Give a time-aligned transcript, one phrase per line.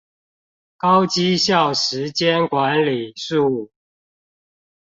[0.77, 3.69] 高績效時間管理術